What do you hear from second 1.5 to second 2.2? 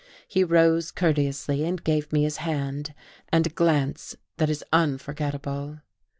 and gave